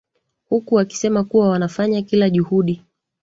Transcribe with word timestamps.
huku 0.49 0.75
wakisema 0.75 1.23
kuwa 1.23 1.49
wanafanya 1.49 2.01
kila 2.01 2.29
juhudi 2.29 2.81